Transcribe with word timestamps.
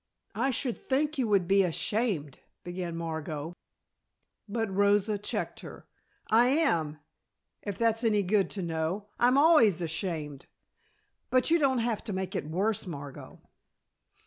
"I 0.33 0.49
should 0.49 0.79
think 0.83 1.19
you 1.19 1.27
would 1.27 1.47
be 1.47 1.61
ashamed" 1.61 2.39
began 2.63 2.95
Margot, 2.97 3.53
but 4.49 4.67
Rosa 4.75 5.19
checked 5.19 5.59
her. 5.59 5.85
"I 6.31 6.47
am, 6.47 6.97
if 7.61 7.77
that's 7.77 8.03
any 8.03 8.23
good 8.23 8.49
to 8.57 8.63
know. 8.63 9.09
I'm 9.19 9.37
always 9.37 9.79
ashamed, 9.79 10.47
but 11.29 11.51
you 11.51 11.59
don't 11.59 11.77
have 11.85 12.03
to 12.05 12.13
make 12.13 12.35
it 12.35 12.49
worse, 12.49 12.87
Margot." 12.87 13.39